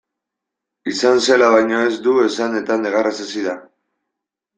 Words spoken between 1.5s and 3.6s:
baino ez du esan eta negarrez hasi da.